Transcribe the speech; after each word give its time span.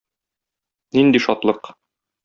Нинди 0.99 1.23
шатлык! 1.27 1.73